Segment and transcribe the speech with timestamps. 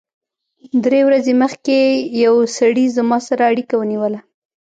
[0.85, 1.79] درې ورځې مخکې
[2.25, 4.19] یو سړي زما سره اړیکه ونیوله